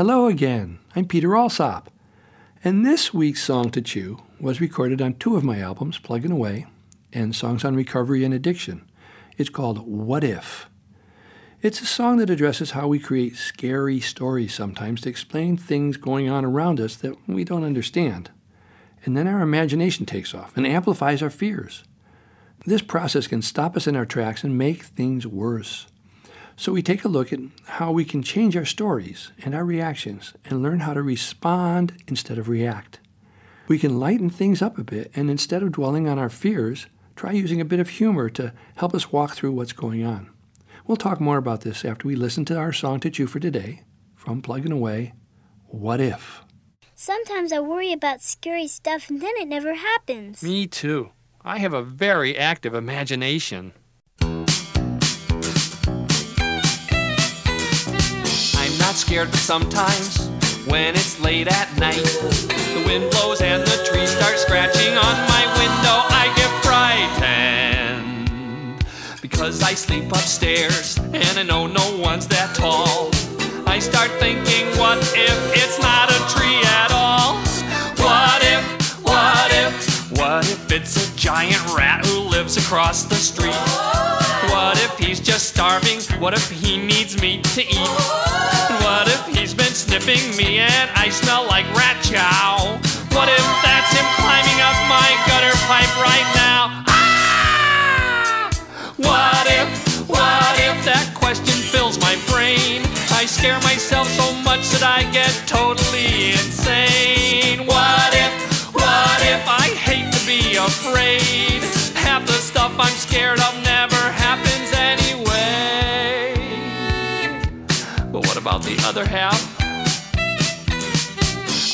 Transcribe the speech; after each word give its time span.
Hello 0.00 0.28
again. 0.28 0.78
I'm 0.96 1.04
Peter 1.04 1.36
Alsop. 1.36 1.90
And 2.64 2.86
this 2.86 3.12
week's 3.12 3.44
Song 3.44 3.68
to 3.72 3.82
Chew 3.82 4.22
was 4.40 4.58
recorded 4.58 5.02
on 5.02 5.12
two 5.12 5.36
of 5.36 5.44
my 5.44 5.58
albums, 5.58 5.98
Plugging 5.98 6.32
Away 6.32 6.64
and 7.12 7.36
Songs 7.36 7.66
on 7.66 7.76
Recovery 7.76 8.24
and 8.24 8.32
Addiction. 8.32 8.90
It's 9.36 9.50
called 9.50 9.86
What 9.86 10.24
If. 10.24 10.70
It's 11.60 11.82
a 11.82 11.86
song 11.86 12.16
that 12.16 12.30
addresses 12.30 12.70
how 12.70 12.88
we 12.88 12.98
create 12.98 13.36
scary 13.36 14.00
stories 14.00 14.54
sometimes 14.54 15.02
to 15.02 15.10
explain 15.10 15.58
things 15.58 15.98
going 15.98 16.30
on 16.30 16.46
around 16.46 16.80
us 16.80 16.96
that 16.96 17.16
we 17.28 17.44
don't 17.44 17.62
understand. 17.62 18.30
And 19.04 19.14
then 19.14 19.28
our 19.28 19.42
imagination 19.42 20.06
takes 20.06 20.34
off 20.34 20.56
and 20.56 20.66
amplifies 20.66 21.22
our 21.22 21.28
fears. 21.28 21.84
This 22.64 22.80
process 22.80 23.26
can 23.26 23.42
stop 23.42 23.76
us 23.76 23.86
in 23.86 23.96
our 23.96 24.06
tracks 24.06 24.44
and 24.44 24.56
make 24.56 24.82
things 24.82 25.26
worse. 25.26 25.88
So 26.60 26.72
we 26.72 26.82
take 26.82 27.06
a 27.06 27.08
look 27.08 27.32
at 27.32 27.40
how 27.64 27.90
we 27.90 28.04
can 28.04 28.22
change 28.22 28.54
our 28.54 28.66
stories 28.66 29.32
and 29.42 29.54
our 29.54 29.64
reactions 29.64 30.34
and 30.44 30.62
learn 30.62 30.80
how 30.80 30.92
to 30.92 31.00
respond 31.00 31.94
instead 32.06 32.36
of 32.36 32.50
react. 32.50 33.00
We 33.66 33.78
can 33.78 33.98
lighten 33.98 34.28
things 34.28 34.60
up 34.60 34.76
a 34.76 34.84
bit 34.84 35.10
and 35.14 35.30
instead 35.30 35.62
of 35.62 35.72
dwelling 35.72 36.06
on 36.06 36.18
our 36.18 36.28
fears, 36.28 36.86
try 37.16 37.32
using 37.32 37.62
a 37.62 37.64
bit 37.64 37.80
of 37.80 37.88
humor 37.88 38.28
to 38.28 38.52
help 38.76 38.94
us 38.94 39.10
walk 39.10 39.32
through 39.32 39.52
what's 39.52 39.72
going 39.72 40.04
on. 40.04 40.28
We'll 40.86 40.98
talk 40.98 41.18
more 41.18 41.38
about 41.38 41.62
this 41.62 41.82
after 41.82 42.06
we 42.06 42.14
listen 42.14 42.44
to 42.44 42.58
our 42.58 42.74
song 42.74 43.00
to 43.00 43.10
chew 43.10 43.26
for 43.26 43.40
today 43.40 43.84
from 44.14 44.42
Plugging 44.42 44.70
Away 44.70 45.14
What 45.68 45.98
If? 45.98 46.42
Sometimes 46.94 47.54
I 47.54 47.60
worry 47.60 47.90
about 47.90 48.20
scary 48.20 48.68
stuff 48.68 49.08
and 49.08 49.22
then 49.22 49.32
it 49.38 49.48
never 49.48 49.76
happens. 49.76 50.42
Me 50.42 50.66
too. 50.66 51.12
I 51.42 51.56
have 51.56 51.72
a 51.72 51.82
very 51.82 52.36
active 52.36 52.74
imagination. 52.74 53.72
Scared, 59.10 59.34
sometimes 59.34 60.28
when 60.66 60.94
it's 60.94 61.18
late 61.18 61.48
at 61.48 61.76
night, 61.78 61.96
the 61.96 62.84
wind 62.86 63.10
blows 63.10 63.40
and 63.40 63.60
the 63.60 63.84
trees 63.90 64.08
start 64.08 64.38
scratching 64.38 64.96
on 64.96 65.16
my 65.26 65.44
window. 65.58 66.06
I 66.14 66.32
get 66.36 66.48
frightened 68.06 68.84
because 69.20 69.64
I 69.64 69.74
sleep 69.74 70.12
upstairs 70.12 70.96
and 70.98 71.36
I 71.36 71.42
know 71.42 71.66
no 71.66 71.96
one's 71.98 72.28
that 72.28 72.54
tall. 72.54 73.10
I 73.66 73.80
start 73.80 74.12
thinking, 74.20 74.68
what 74.78 74.98
if 75.16 75.56
it's 75.56 75.80
not 75.80 76.08
a 76.08 76.18
tree 76.32 76.62
at 76.78 76.92
all? 76.92 77.34
What 77.98 78.40
if, 78.44 78.62
what 79.02 79.50
if, 79.50 80.12
what 80.20 80.48
if 80.48 80.70
it's 80.70 80.94
a 81.10 81.16
giant 81.16 81.66
rat 81.76 82.06
who 82.06 82.20
lives 82.20 82.56
across 82.56 83.02
the 83.02 83.16
street? 83.16 84.09
What 84.48 84.78
if 84.80 84.98
he's 84.98 85.20
just 85.20 85.48
starving? 85.50 86.00
What 86.18 86.32
if 86.32 86.50
he 86.50 86.78
needs 86.78 87.20
meat 87.20 87.44
to 87.52 87.60
eat? 87.60 87.90
What 88.80 89.06
if 89.06 89.26
he's 89.26 89.52
been 89.52 89.74
sniffing 89.74 90.34
me 90.36 90.58
and 90.58 90.90
I 90.96 91.10
smell 91.10 91.46
like 91.46 91.66
rat 91.76 92.00
chow? 92.02 92.80
What 93.12 93.28
if 93.28 93.44
that's 93.60 93.92
him 93.92 94.08
climbing 94.16 94.60
up 94.64 94.78
my 94.88 95.08
gutter 95.28 95.52
pipe 95.68 95.92
right 96.00 96.28
now? 96.34 96.84
Ah! 96.88 98.50
What 98.96 99.46
if, 99.46 100.08
what 100.08 100.54
if 100.56 100.84
that 100.88 101.12
question 101.14 101.54
fills 101.54 102.00
my 102.00 102.16
brain? 102.32 102.80
I 103.12 103.26
scare 103.26 103.60
myself 103.60 104.08
so 104.08 104.32
much 104.40 104.70
that 104.70 104.82
I 104.82 105.04
get 105.12 105.32
totally 105.46 106.32
insane. 106.32 107.66
What 107.66 108.12
if, 108.14 108.32
what 108.72 109.20
if 109.28 109.44
I 109.46 109.68
hate 109.76 110.08
to 110.16 110.26
be 110.26 110.56
afraid? 110.56 111.60
Half 111.94 112.26
the 112.26 112.40
stuff 112.40 112.72
I'm 112.78 112.96
scared 112.96 113.40
of 113.40 113.54
never 113.64 113.79
about 118.50 118.62
the 118.64 118.76
other 118.84 119.06
half? 119.06 119.38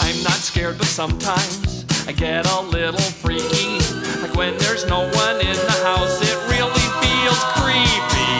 I'm 0.02 0.22
not 0.22 0.38
scared, 0.44 0.76
but 0.76 0.86
sometimes 0.86 1.86
I 2.06 2.12
get 2.12 2.46
a 2.46 2.60
little 2.60 3.00
freaky. 3.00 3.78
Like 4.20 4.36
when 4.36 4.58
there's 4.58 4.84
no 4.86 5.08
one 5.08 5.36
in 5.40 5.56
the 5.56 5.78
house, 5.82 6.20
it 6.20 6.36
really 6.52 6.86
feels 7.00 7.42
creepy. 7.56 8.36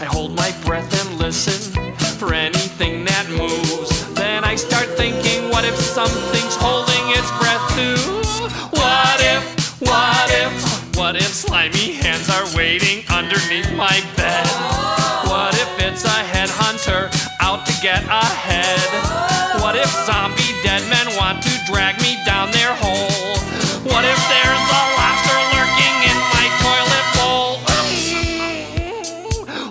I 0.00 0.04
hold 0.04 0.36
my 0.36 0.54
breath 0.64 0.92
and 1.04 1.18
listen 1.18 1.72
for 2.20 2.32
anything 2.32 3.04
that 3.06 3.28
moves. 3.28 4.14
Then 4.14 4.44
I 4.44 4.54
start 4.54 4.86
thinking, 4.90 5.50
what 5.50 5.64
if 5.64 5.74
something's 5.74 6.35
get 17.82 18.04
ahead? 18.04 18.80
What 19.60 19.76
if 19.76 19.90
zombie 20.06 20.54
dead 20.62 20.82
men 20.88 21.06
want 21.16 21.42
to 21.42 21.50
drag 21.66 22.00
me 22.00 22.16
down 22.24 22.50
their 22.50 22.74
hole? 22.74 23.36
What 23.84 24.04
if 24.04 24.20
there's 24.32 24.66
a 24.70 24.82
lobster 24.96 25.38
lurking 25.52 25.96
in 26.08 26.16
my 26.32 26.46
toilet 26.62 27.06
bowl? 27.16 27.50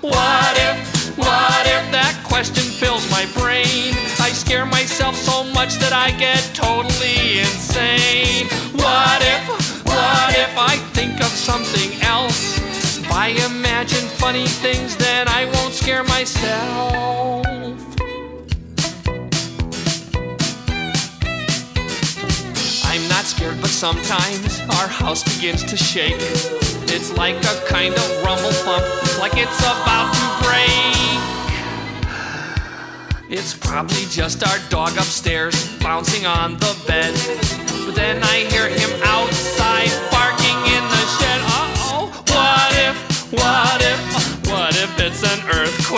What 0.01 0.55
if, 0.57 1.17
what 1.17 1.65
if 1.65 1.83
that 1.91 2.15
question 2.23 2.63
fills 2.63 3.09
my 3.09 3.25
brain? 3.33 3.95
I 4.19 4.29
scare 4.29 4.65
myself 4.65 5.15
so 5.15 5.43
much 5.43 5.75
that 5.79 5.93
I 5.93 6.11
get 6.11 6.41
totally 6.53 7.39
insane. 7.39 8.47
What 8.73 9.21
if, 9.21 9.85
what 9.85 10.37
if 10.37 10.53
I 10.57 10.77
think 10.93 11.21
of 11.21 11.29
something 11.29 12.01
else? 12.01 12.74
I 13.17 13.29
imagine 13.49 14.05
funny 14.19 14.45
things, 14.45 14.97
then 14.97 15.29
I 15.29 15.45
won't 15.45 15.73
scare 15.73 16.03
myself. 16.03 17.45
I'm 22.83 23.07
not 23.07 23.23
scared, 23.23 23.61
but 23.61 23.69
sometimes 23.69 24.59
our 24.69 24.89
house 24.89 25.23
begins 25.23 25.63
to 25.63 25.77
shake. 25.77 26.17
It's 26.91 27.15
like 27.17 27.37
a 27.37 27.65
kind 27.67 27.93
of 27.93 28.23
rumble 28.23 28.51
thump, 28.51 28.83
like 29.17 29.37
it's 29.37 29.59
about 29.59 30.13
to 30.13 30.27
break. 30.45 30.95
It's 33.29 33.53
probably 33.55 34.05
just 34.09 34.45
our 34.45 34.59
dog 34.69 34.91
upstairs 34.97 35.55
bouncing 35.79 36.25
on 36.25 36.57
the 36.57 36.77
bed. 36.85 37.13
But 37.85 37.95
then 37.95 38.21
I 38.23 38.45
hear 38.51 38.64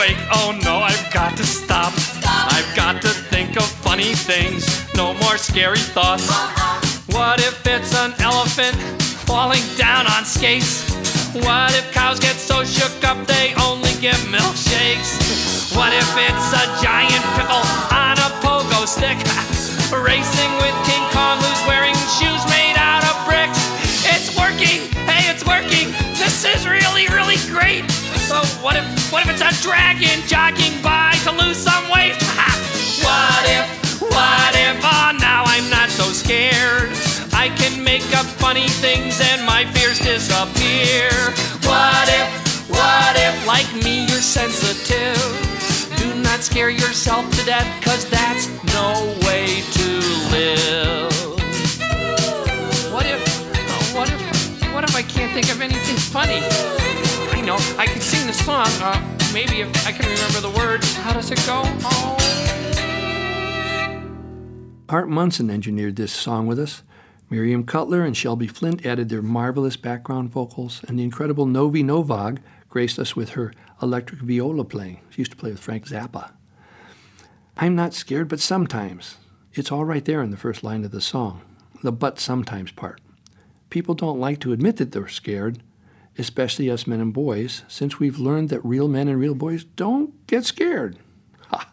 earthquake? 0.08 0.28
Oh 0.32 0.58
no, 0.64 0.80
I've 0.80 1.14
got 1.14 1.36
to 1.38 1.44
stop. 1.44 1.94
I've 2.26 2.76
got 2.76 3.02
to 3.02 3.10
think 3.10 3.58
of 3.58 3.66
funny 3.66 4.14
things, 4.14 4.66
no 4.96 5.14
more 5.16 5.38
scary 5.38 5.80
thoughts. 5.80 6.28
Uh-huh. 6.30 7.18
What 7.18 7.40
if 7.40 7.66
it's 7.66 7.96
an 7.96 8.14
elephant 8.20 8.76
falling 9.26 9.64
down 9.78 10.08
on 10.08 10.26
skates? 10.26 10.86
What 11.34 11.74
if 11.76 11.92
cows 11.94 12.20
get 12.20 12.36
so 12.36 12.64
shook 12.64 13.04
up 13.04 13.26
they 13.28 13.54
only 13.64 13.94
give 14.02 14.18
milkshakes? 14.28 15.76
What 15.76 15.94
if 15.94 16.10
it's 16.18 16.48
a 16.54 16.66
giant 16.84 17.24
pickle 17.36 17.66
on 17.94 18.18
a 18.18 18.30
pogo 18.42 18.88
stick? 18.88 19.18
Racing 19.92 20.52
with 20.60 20.76
King 20.86 21.04
Kong 21.12 21.38
who's 21.40 21.64
wearing 21.68 21.96
shoes 22.20 22.44
made 22.52 22.76
out 22.78 23.04
of 23.04 23.16
bricks. 23.26 23.60
It's 24.06 24.36
working! 24.38 24.84
Hey, 25.08 25.32
it's 25.32 25.46
working! 25.46 25.92
This 26.20 26.44
is 26.46 26.68
really, 26.68 27.08
really 27.08 27.38
great! 27.48 27.97
So 28.28 28.44
what 28.62 28.76
if 28.76 28.84
what 29.10 29.26
if 29.26 29.32
it's 29.32 29.42
a 29.42 29.54
dragon 29.64 30.20
jogging 30.28 30.82
by 30.84 31.16
to 31.24 31.32
lose 31.32 31.56
some 31.56 31.84
weight? 31.88 32.12
what 33.08 33.44
if, 33.48 34.02
what 34.02 34.54
if, 34.54 34.76
oh 34.84 35.16
now 35.18 35.44
I'm 35.48 35.70
not 35.70 35.88
so 35.90 36.04
scared. 36.12 36.92
I 37.32 37.48
can 37.56 37.82
make 37.82 38.04
up 38.18 38.26
funny 38.26 38.68
things 38.68 39.22
and 39.22 39.46
my 39.46 39.64
fears 39.72 40.00
disappear. 40.00 41.08
What 41.64 42.08
if, 42.20 42.70
what 42.70 43.16
if, 43.16 43.48
like 43.48 43.72
me, 43.82 44.06
you're 44.08 44.20
sensitive? 44.20 45.16
Do 45.96 46.14
not 46.22 46.42
scare 46.42 46.70
yourself 46.70 47.32
to 47.32 47.46
death, 47.46 47.82
cause 47.82 48.10
that's 48.10 48.50
no 48.76 49.16
way 49.26 49.64
to 49.72 49.88
live. 50.36 51.14
What 52.92 53.06
if, 53.06 53.24
what 53.96 54.12
if, 54.12 54.74
what 54.74 54.84
if 54.84 54.96
I 54.98 55.02
can't 55.04 55.32
think 55.32 55.50
of 55.50 55.62
anything 55.62 55.96
funny? 55.96 57.07
Know, 57.48 57.56
I 57.78 57.86
can 57.86 58.02
sing 58.02 58.28
the 58.28 58.34
song, 58.34 58.68
uh, 58.82 59.18
maybe 59.34 59.62
if 59.62 59.88
I 59.88 59.94
can 59.94 60.06
remember 60.06 60.42
the 60.42 60.50
words. 60.50 60.94
How 60.98 61.14
does 61.14 61.32
it 61.32 61.38
go? 61.46 61.62
Oh. 61.66 62.18
Art 64.90 65.08
Munson 65.08 65.50
engineered 65.50 65.96
this 65.96 66.12
song 66.12 66.46
with 66.46 66.60
us. 66.60 66.84
Miriam 67.30 67.64
Cutler 67.64 68.04
and 68.04 68.18
Shelby 68.18 68.48
Flint 68.48 68.86
added 68.86 69.08
their 69.08 69.22
marvelous 69.22 69.78
background 69.78 70.30
vocals, 70.30 70.84
and 70.90 71.00
the 71.00 71.06
incredible 71.06 71.46
Novi 71.46 71.84
Novog 71.84 72.40
graced 72.68 73.00
us 73.00 73.16
with 73.16 73.30
her 73.30 73.54
electric 73.82 74.20
viola 74.20 74.66
playing. 74.66 75.00
She 75.10 75.22
used 75.22 75.32
to 75.32 75.38
play 75.38 75.52
with 75.52 75.62
Frank 75.62 75.88
Zappa. 75.88 76.32
I'm 77.56 77.78
not 77.78 77.94
scared, 77.94 78.28
but 78.28 78.42
sometimes. 78.42 79.16
It's 79.54 79.72
all 79.72 79.86
right 79.86 80.04
there 80.04 80.22
in 80.22 80.32
the 80.32 80.36
first 80.36 80.66
line 80.66 80.84
of 80.84 80.92
the 80.92 81.00
song, 81.00 81.44
the 81.82 81.94
but 81.94 82.20
sometimes 82.20 82.74
part. 82.74 83.00
People 83.70 83.96
don't 83.96 84.20
like 84.20 84.42
to 84.42 84.52
admit 84.52 84.76
that 84.76 84.92
they're 84.92 85.08
scared, 85.08 85.64
especially 86.18 86.70
us 86.70 86.88
men 86.88 87.00
and 87.00 87.14
boys, 87.14 87.64
since 87.68 88.00
we've 88.00 88.20
learned 88.20 88.50
that 88.50 88.64
real 88.66 88.88
men 88.88 89.08
and 89.08 89.20
real 89.20 89.36
boys 89.36 89.64
don't 89.64 90.26
get 90.28 90.46
scared. 90.46 90.98
Ha! 91.50 91.72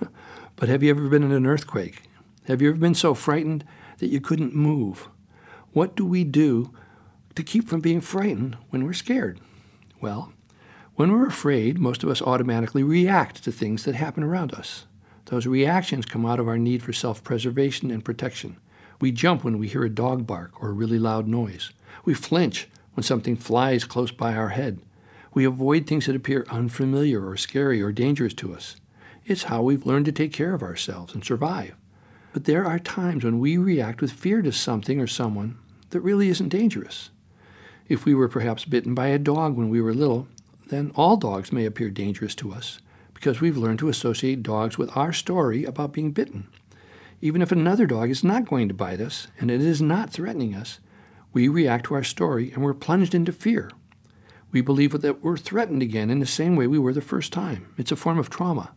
But 0.56 0.68
have 0.68 0.82
you 0.82 0.90
ever 0.90 1.08
been 1.08 1.24
in 1.24 1.32
an 1.32 1.46
earthquake? 1.46 2.02
Have 2.46 2.62
you 2.62 2.68
ever 2.68 2.78
been 2.78 2.94
so 2.94 3.14
frightened 3.14 3.64
that 3.98 4.08
you 4.08 4.20
couldn't 4.20 4.54
move? 4.54 5.08
What 5.72 5.96
do 5.96 6.06
we 6.06 6.24
do 6.24 6.72
to 7.34 7.42
keep 7.42 7.68
from 7.68 7.80
being 7.80 8.00
frightened 8.00 8.56
when 8.70 8.84
we're 8.84 8.92
scared? 8.92 9.40
Well, 10.00 10.32
when 10.94 11.10
we're 11.10 11.26
afraid, 11.26 11.78
most 11.78 12.04
of 12.04 12.08
us 12.08 12.22
automatically 12.22 12.84
react 12.84 13.42
to 13.42 13.50
things 13.50 13.84
that 13.84 13.96
happen 13.96 14.22
around 14.22 14.54
us. 14.54 14.86
Those 15.26 15.46
reactions 15.46 16.06
come 16.06 16.24
out 16.24 16.38
of 16.38 16.46
our 16.46 16.58
need 16.58 16.82
for 16.82 16.92
self 16.92 17.24
preservation 17.24 17.90
and 17.90 18.04
protection. 18.04 18.58
We 19.00 19.10
jump 19.10 19.42
when 19.42 19.58
we 19.58 19.66
hear 19.66 19.84
a 19.84 19.90
dog 19.90 20.26
bark 20.26 20.52
or 20.62 20.68
a 20.68 20.74
really 20.74 20.98
loud 20.98 21.26
noise. 21.26 21.72
We 22.04 22.14
flinch 22.14 22.68
when 22.94 23.04
something 23.04 23.36
flies 23.36 23.84
close 23.84 24.10
by 24.10 24.34
our 24.34 24.50
head. 24.50 24.80
We 25.32 25.44
avoid 25.44 25.86
things 25.86 26.06
that 26.06 26.16
appear 26.16 26.46
unfamiliar 26.48 27.28
or 27.28 27.36
scary 27.36 27.82
or 27.82 27.92
dangerous 27.92 28.34
to 28.34 28.54
us. 28.54 28.76
It's 29.26 29.44
how 29.44 29.62
we've 29.62 29.86
learned 29.86 30.06
to 30.06 30.12
take 30.12 30.32
care 30.32 30.54
of 30.54 30.62
ourselves 30.62 31.14
and 31.14 31.24
survive. 31.24 31.74
But 32.32 32.44
there 32.44 32.64
are 32.64 32.78
times 32.78 33.24
when 33.24 33.38
we 33.38 33.56
react 33.56 34.00
with 34.00 34.12
fear 34.12 34.42
to 34.42 34.52
something 34.52 35.00
or 35.00 35.06
someone 35.06 35.58
that 35.90 36.00
really 36.00 36.28
isn't 36.28 36.48
dangerous. 36.48 37.10
If 37.88 38.04
we 38.04 38.14
were 38.14 38.28
perhaps 38.28 38.64
bitten 38.64 38.94
by 38.94 39.08
a 39.08 39.18
dog 39.18 39.56
when 39.56 39.68
we 39.68 39.80
were 39.80 39.94
little, 39.94 40.28
then 40.68 40.92
all 40.94 41.16
dogs 41.16 41.52
may 41.52 41.64
appear 41.64 41.90
dangerous 41.90 42.34
to 42.36 42.52
us 42.52 42.80
because 43.12 43.40
we've 43.40 43.56
learned 43.56 43.78
to 43.78 43.88
associate 43.88 44.42
dogs 44.42 44.76
with 44.76 44.94
our 44.96 45.12
story 45.12 45.64
about 45.64 45.92
being 45.92 46.10
bitten. 46.10 46.48
Even 47.20 47.40
if 47.40 47.52
another 47.52 47.86
dog 47.86 48.10
is 48.10 48.24
not 48.24 48.48
going 48.48 48.68
to 48.68 48.74
bite 48.74 49.00
us 49.00 49.28
and 49.38 49.50
it 49.50 49.60
is 49.60 49.80
not 49.80 50.10
threatening 50.10 50.54
us, 50.54 50.80
we 51.34 51.48
react 51.48 51.86
to 51.86 51.94
our 51.94 52.04
story 52.04 52.52
and 52.52 52.62
we're 52.62 52.72
plunged 52.72 53.14
into 53.14 53.32
fear. 53.32 53.70
We 54.52 54.60
believe 54.60 54.92
that 54.92 55.22
we're 55.22 55.36
threatened 55.36 55.82
again 55.82 56.08
in 56.08 56.20
the 56.20 56.26
same 56.26 56.54
way 56.54 56.68
we 56.68 56.78
were 56.78 56.92
the 56.92 57.00
first 57.02 57.32
time. 57.32 57.74
It's 57.76 57.90
a 57.90 57.96
form 57.96 58.18
of 58.20 58.30
trauma. 58.30 58.72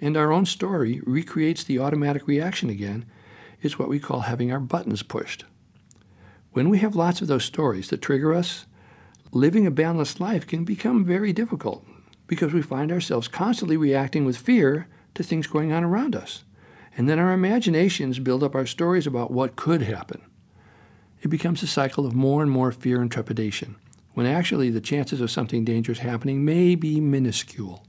And 0.00 0.16
our 0.16 0.32
own 0.32 0.46
story 0.46 1.02
recreates 1.04 1.62
the 1.62 1.78
automatic 1.78 2.26
reaction 2.26 2.70
again. 2.70 3.04
It's 3.60 3.78
what 3.78 3.90
we 3.90 4.00
call 4.00 4.20
having 4.20 4.50
our 4.50 4.58
buttons 4.58 5.02
pushed. 5.02 5.44
When 6.52 6.70
we 6.70 6.78
have 6.78 6.96
lots 6.96 7.20
of 7.20 7.28
those 7.28 7.44
stories 7.44 7.90
that 7.90 8.00
trigger 8.00 8.32
us, 8.32 8.64
living 9.30 9.66
a 9.66 9.70
balanced 9.70 10.20
life 10.20 10.46
can 10.46 10.64
become 10.64 11.04
very 11.04 11.34
difficult 11.34 11.86
because 12.26 12.54
we 12.54 12.62
find 12.62 12.90
ourselves 12.90 13.28
constantly 13.28 13.76
reacting 13.76 14.24
with 14.24 14.38
fear 14.38 14.88
to 15.14 15.22
things 15.22 15.46
going 15.46 15.70
on 15.70 15.84
around 15.84 16.16
us. 16.16 16.44
And 16.96 17.10
then 17.10 17.18
our 17.18 17.32
imaginations 17.32 18.18
build 18.18 18.42
up 18.42 18.54
our 18.54 18.66
stories 18.66 19.06
about 19.06 19.30
what 19.30 19.54
could 19.54 19.82
happen. 19.82 20.22
It 21.22 21.28
becomes 21.28 21.62
a 21.62 21.66
cycle 21.66 22.06
of 22.06 22.14
more 22.14 22.42
and 22.42 22.50
more 22.50 22.72
fear 22.72 23.02
and 23.02 23.10
trepidation, 23.10 23.76
when 24.14 24.26
actually 24.26 24.70
the 24.70 24.80
chances 24.80 25.20
of 25.20 25.30
something 25.30 25.64
dangerous 25.64 25.98
happening 25.98 26.44
may 26.44 26.74
be 26.74 27.00
minuscule. 27.00 27.84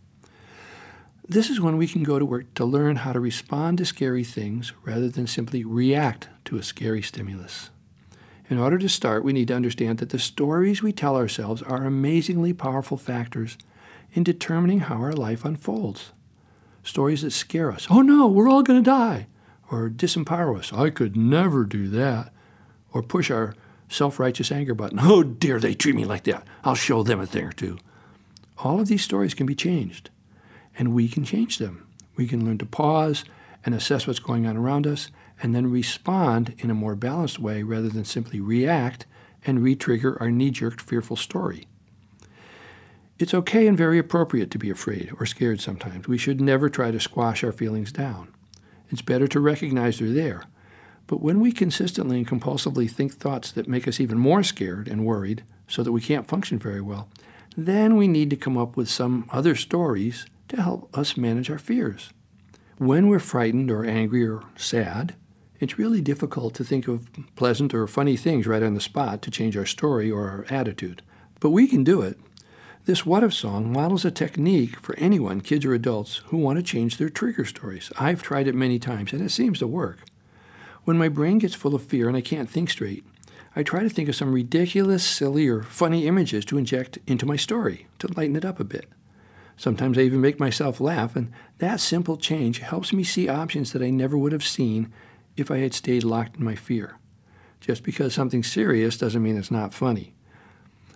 This 1.27 1.49
is 1.49 1.61
when 1.61 1.77
we 1.77 1.87
can 1.87 2.03
go 2.03 2.19
to 2.19 2.25
work 2.25 2.53
to 2.55 2.65
learn 2.65 2.97
how 2.97 3.13
to 3.13 3.19
respond 3.19 3.77
to 3.77 3.85
scary 3.85 4.25
things 4.25 4.73
rather 4.83 5.07
than 5.07 5.27
simply 5.27 5.63
react 5.63 6.27
to 6.45 6.57
a 6.57 6.63
scary 6.63 7.01
stimulus. 7.01 7.69
In 8.49 8.57
order 8.57 8.77
to 8.77 8.89
start, 8.89 9.23
we 9.23 9.31
need 9.31 9.47
to 9.47 9.55
understand 9.55 9.99
that 9.99 10.09
the 10.09 10.19
stories 10.19 10.83
we 10.83 10.91
tell 10.91 11.15
ourselves 11.15 11.61
are 11.61 11.85
amazingly 11.85 12.51
powerful 12.51 12.97
factors 12.97 13.57
in 14.11 14.23
determining 14.23 14.81
how 14.81 14.95
our 14.95 15.13
life 15.13 15.45
unfolds. 15.45 16.11
Stories 16.83 17.21
that 17.21 17.31
scare 17.31 17.71
us, 17.71 17.87
oh 17.89 18.01
no, 18.01 18.27
we're 18.27 18.49
all 18.49 18.61
going 18.61 18.83
to 18.83 18.89
die, 18.89 19.27
or 19.71 19.89
disempower 19.89 20.59
us, 20.59 20.73
I 20.73 20.89
could 20.89 21.15
never 21.15 21.63
do 21.63 21.87
that, 21.89 22.33
or 22.91 23.01
push 23.01 23.31
our 23.31 23.55
self 23.89 24.19
righteous 24.19 24.51
anger 24.51 24.73
button, 24.73 24.99
oh 25.01 25.23
dare 25.23 25.59
they 25.59 25.73
treat 25.73 25.95
me 25.95 26.05
like 26.05 26.23
that, 26.23 26.47
I'll 26.63 26.75
show 26.75 27.03
them 27.03 27.19
a 27.19 27.25
thing 27.25 27.45
or 27.45 27.51
two. 27.51 27.77
All 28.59 28.79
of 28.79 28.87
these 28.87 29.03
stories 29.03 29.33
can 29.33 29.45
be 29.45 29.55
changed, 29.55 30.09
and 30.77 30.93
we 30.93 31.07
can 31.07 31.23
change 31.23 31.57
them. 31.57 31.87
We 32.15 32.27
can 32.27 32.45
learn 32.45 32.59
to 32.59 32.65
pause 32.65 33.23
and 33.65 33.73
assess 33.73 34.05
what's 34.05 34.19
going 34.19 34.45
on 34.45 34.57
around 34.57 34.85
us 34.85 35.09
and 35.41 35.55
then 35.55 35.71
respond 35.71 36.53
in 36.59 36.69
a 36.69 36.75
more 36.75 36.95
balanced 36.95 37.39
way 37.39 37.63
rather 37.63 37.89
than 37.89 38.05
simply 38.05 38.39
react 38.39 39.05
and 39.45 39.63
re 39.63 39.75
trigger 39.75 40.17
our 40.21 40.29
knee 40.29 40.51
jerk 40.51 40.79
fearful 40.79 41.15
story. 41.15 41.67
It's 43.17 43.33
okay 43.33 43.67
and 43.67 43.77
very 43.77 43.99
appropriate 43.99 44.49
to 44.51 44.57
be 44.57 44.69
afraid 44.69 45.11
or 45.19 45.25
scared 45.25 45.61
sometimes. 45.61 46.07
We 46.07 46.17
should 46.17 46.41
never 46.41 46.69
try 46.69 46.91
to 46.91 46.99
squash 46.99 47.43
our 47.43 47.51
feelings 47.51 47.91
down. 47.91 48.33
It's 48.89 49.01
better 49.01 49.27
to 49.27 49.39
recognize 49.39 49.99
they're 49.99 50.09
there. 50.09 50.43
But 51.07 51.21
when 51.21 51.39
we 51.39 51.51
consistently 51.51 52.17
and 52.17 52.27
compulsively 52.27 52.89
think 52.89 53.13
thoughts 53.13 53.51
that 53.51 53.67
make 53.67 53.87
us 53.87 53.99
even 53.99 54.17
more 54.17 54.43
scared 54.43 54.87
and 54.87 55.05
worried 55.05 55.43
so 55.67 55.83
that 55.83 55.91
we 55.91 56.01
can't 56.01 56.27
function 56.27 56.57
very 56.57 56.81
well, 56.81 57.09
then 57.57 57.97
we 57.97 58.07
need 58.07 58.29
to 58.29 58.35
come 58.35 58.57
up 58.57 58.77
with 58.77 58.89
some 58.89 59.27
other 59.31 59.55
stories 59.55 60.25
to 60.47 60.61
help 60.61 60.95
us 60.97 61.17
manage 61.17 61.49
our 61.49 61.59
fears. 61.59 62.11
When 62.77 63.07
we're 63.07 63.19
frightened 63.19 63.69
or 63.69 63.85
angry 63.85 64.25
or 64.25 64.41
sad, 64.55 65.15
it's 65.59 65.77
really 65.77 66.01
difficult 66.01 66.55
to 66.55 66.63
think 66.63 66.87
of 66.87 67.09
pleasant 67.35 67.73
or 67.73 67.85
funny 67.87 68.17
things 68.17 68.47
right 68.47 68.63
on 68.63 68.73
the 68.73 68.81
spot 68.81 69.21
to 69.21 69.31
change 69.31 69.55
our 69.55 69.65
story 69.65 70.09
or 70.09 70.27
our 70.27 70.45
attitude. 70.49 71.03
But 71.39 71.51
we 71.51 71.67
can 71.67 71.83
do 71.83 72.01
it. 72.01 72.19
This 72.85 73.05
What 73.05 73.23
If 73.23 73.33
song 73.33 73.71
models 73.71 74.03
a 74.03 74.09
technique 74.09 74.79
for 74.79 74.97
anyone, 74.97 75.41
kids 75.41 75.65
or 75.65 75.73
adults, 75.75 76.17
who 76.25 76.37
want 76.37 76.57
to 76.57 76.63
change 76.63 76.97
their 76.97 77.09
trigger 77.09 77.45
stories. 77.45 77.91
I've 77.99 78.23
tried 78.23 78.47
it 78.47 78.55
many 78.55 78.79
times 78.79 79.13
and 79.13 79.21
it 79.21 79.29
seems 79.29 79.59
to 79.59 79.67
work. 79.67 79.99
When 80.83 80.97
my 80.97 81.09
brain 81.09 81.37
gets 81.37 81.53
full 81.53 81.75
of 81.75 81.83
fear 81.83 82.07
and 82.07 82.17
I 82.17 82.21
can't 82.21 82.49
think 82.49 82.69
straight, 82.69 83.05
I 83.55 83.63
try 83.63 83.83
to 83.83 83.89
think 83.89 84.09
of 84.09 84.15
some 84.15 84.33
ridiculous, 84.33 85.05
silly, 85.05 85.47
or 85.47 85.61
funny 85.61 86.07
images 86.07 86.43
to 86.45 86.57
inject 86.57 86.97
into 87.05 87.25
my 87.25 87.35
story 87.35 87.87
to 87.99 88.11
lighten 88.15 88.35
it 88.35 88.45
up 88.45 88.59
a 88.59 88.63
bit. 88.63 88.89
Sometimes 89.57 89.97
I 89.97 90.01
even 90.01 90.21
make 90.21 90.39
myself 90.39 90.79
laugh, 90.79 91.15
and 91.15 91.31
that 91.59 91.79
simple 91.79 92.17
change 92.17 92.59
helps 92.59 92.93
me 92.93 93.03
see 93.03 93.29
options 93.29 93.73
that 93.73 93.83
I 93.83 93.91
never 93.91 94.17
would 94.17 94.31
have 94.31 94.43
seen 94.43 94.91
if 95.37 95.51
I 95.51 95.57
had 95.57 95.73
stayed 95.73 96.03
locked 96.03 96.37
in 96.37 96.43
my 96.43 96.55
fear. 96.55 96.97
Just 97.59 97.83
because 97.83 98.13
something's 98.13 98.51
serious 98.51 98.97
doesn't 98.97 99.21
mean 99.21 99.37
it's 99.37 99.51
not 99.51 99.73
funny. 99.73 100.15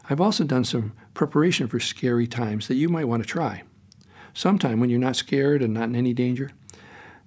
I've 0.10 0.22
also 0.22 0.46
done 0.46 0.64
some 0.64 0.94
preparation 1.14 1.68
for 1.68 1.80
scary 1.80 2.26
times 2.26 2.68
that 2.68 2.76
you 2.76 2.90
might 2.90 3.08
want 3.08 3.22
to 3.22 3.30
try. 3.30 3.64
Sometime 4.34 4.80
when 4.80 4.90
you're 4.90 4.98
not 4.98 5.16
scared 5.16 5.62
and 5.62 5.74
not 5.74 5.90
in 5.90 5.96
any 5.96 6.14
danger, 6.14 6.52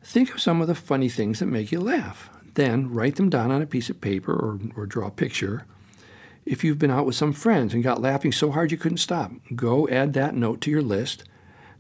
think 0.02 0.34
of 0.34 0.40
some 0.40 0.61
of 0.61 0.66
the 0.66 0.75
funny 0.75 1.08
things 1.08 1.38
that 1.38 1.46
make 1.46 1.70
you 1.70 1.81
laugh. 1.81 2.31
Then 2.58 2.93
write 2.93 3.14
them 3.14 3.31
down 3.31 3.52
on 3.52 3.62
a 3.62 3.66
piece 3.66 3.88
of 3.88 4.00
paper 4.00 4.32
or, 4.32 4.58
or 4.75 4.84
draw 4.84 5.06
a 5.06 5.12
picture. 5.12 5.64
If 6.44 6.64
you've 6.64 6.81
been 6.81 6.90
out 6.90 7.06
with 7.06 7.14
some 7.14 7.32
friends 7.32 7.72
and 7.72 7.84
got 7.84 8.02
laughing 8.02 8.32
so 8.32 8.50
hard 8.50 8.72
you 8.72 8.76
couldn't 8.76 8.99
stop, 8.99 9.31
go 9.55 9.87
add 9.87 10.12
that 10.14 10.34
note 10.34 10.60
to 10.62 10.70
your 10.72 10.82
list. 10.82 11.22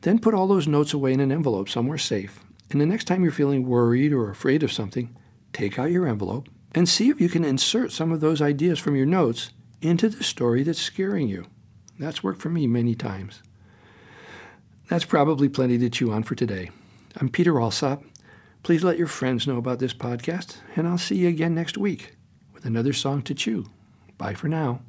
Then 0.02 0.20
put 0.20 0.34
all 0.34 0.46
those 0.46 0.68
notes 0.68 0.94
away 0.94 1.12
in 1.12 1.18
an 1.18 1.32
envelope 1.32 1.68
somewhere 1.68 1.98
safe. 1.98 2.44
And 2.70 2.80
the 2.80 2.86
next 2.86 3.06
time 3.06 3.24
you're 3.24 3.32
feeling 3.32 3.66
worried 3.66 4.12
or 4.12 4.30
afraid 4.30 4.62
of 4.62 4.70
something, 4.70 5.16
take 5.52 5.80
out 5.80 5.90
your 5.90 6.06
envelope 6.06 6.48
and 6.76 6.88
see 6.88 7.08
if 7.08 7.20
you 7.20 7.28
can 7.28 7.44
insert 7.44 7.90
some 7.90 8.12
of 8.12 8.20
those 8.20 8.40
ideas 8.40 8.78
from 8.78 8.94
your 8.94 9.04
notes 9.04 9.50
into 9.82 10.08
the 10.08 10.22
story 10.22 10.62
that's 10.62 10.80
scaring 10.80 11.26
you. 11.26 11.46
That's 11.98 12.22
worked 12.22 12.40
for 12.40 12.50
me 12.50 12.68
many 12.68 12.94
times. 12.94 13.42
That's 14.88 15.04
probably 15.04 15.48
plenty 15.48 15.76
to 15.78 15.90
chew 15.90 16.12
on 16.12 16.22
for 16.22 16.36
today. 16.36 16.70
I'm 17.16 17.30
Peter 17.30 17.60
Alsop. 17.60 18.04
Please 18.68 18.84
let 18.84 18.98
your 18.98 19.06
friends 19.06 19.46
know 19.46 19.56
about 19.56 19.78
this 19.78 19.94
podcast, 19.94 20.58
and 20.76 20.86
I'll 20.86 20.98
see 20.98 21.16
you 21.16 21.28
again 21.28 21.54
next 21.54 21.78
week 21.78 22.16
with 22.52 22.66
another 22.66 22.92
song 22.92 23.22
to 23.22 23.34
chew. 23.34 23.64
Bye 24.18 24.34
for 24.34 24.46
now. 24.46 24.82